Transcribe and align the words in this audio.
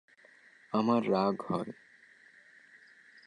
আমার 0.73 1.01
রাগ 1.11 1.35
হয়। 1.49 1.71